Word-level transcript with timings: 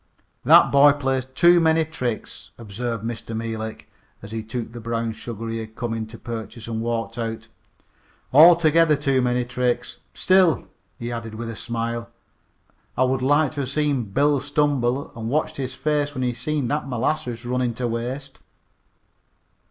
"That 0.43 0.71
boy 0.71 0.93
plays 0.93 1.25
too 1.25 1.59
many 1.59 1.85
tricks," 1.85 2.49
observed 2.57 3.03
Mr. 3.03 3.37
Meelik 3.37 3.87
as 4.23 4.31
he 4.31 4.41
took 4.41 4.71
the 4.71 4.79
brown 4.79 5.11
sugar 5.11 5.47
he 5.47 5.59
had 5.59 5.75
come 5.75 5.93
in 5.93 6.07
to 6.07 6.17
purchase 6.17 6.65
and 6.67 6.81
walked 6.81 7.19
out. 7.19 7.49
"Altogether 8.33 8.95
too 8.95 9.21
many 9.21 9.45
tricks. 9.45 9.99
Still," 10.15 10.67
he 10.97 11.11
added 11.11 11.35
with 11.35 11.51
a 11.51 11.55
smile, 11.55 12.09
"I 12.97 13.03
would 13.03 13.21
like 13.21 13.51
to 13.51 13.59
have 13.59 13.69
seen 13.69 14.05
Bill 14.05 14.39
stumble 14.39 15.11
and 15.15 15.29
watched 15.29 15.57
his 15.57 15.75
face 15.75 16.15
when 16.15 16.23
he 16.23 16.33
seen 16.33 16.67
that 16.69 16.89
molasses 16.89 17.45
runnin' 17.45 17.75
to 17.75 17.87
waste." 17.87 18.39